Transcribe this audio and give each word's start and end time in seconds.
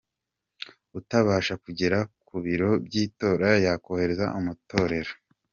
Utabasha 0.99 1.53
kugera 1.63 1.99
ku 2.27 2.35
biro 2.45 2.71
by’itora 2.85 3.49
yakohereza 3.65 4.25
umutorera? 4.39 5.11